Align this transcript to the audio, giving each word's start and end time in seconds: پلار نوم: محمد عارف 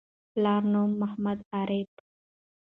پلار 0.31 0.61
نوم: 0.73 0.91
محمد 1.01 1.39
عارف 1.55 1.91